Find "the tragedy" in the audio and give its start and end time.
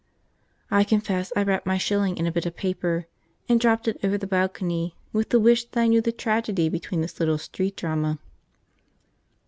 6.01-6.69